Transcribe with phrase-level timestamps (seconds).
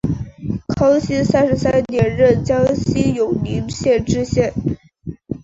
[0.73, 4.51] 康熙三十三年任江西永宁县知县。